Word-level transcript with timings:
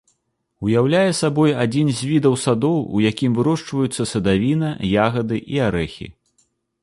Уяўляе 0.67 1.11
сабой 1.17 1.51
адзін 1.65 1.91
з 1.97 2.09
відаў 2.11 2.33
садоў, 2.45 2.79
у 2.99 3.03
якім 3.11 3.31
вырошчваюцца 3.39 4.07
садавіна, 4.13 4.69
ягады 5.05 5.37
і 5.57 5.65
арэхі. 5.67 6.07